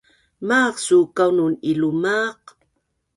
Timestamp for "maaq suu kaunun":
0.47-1.53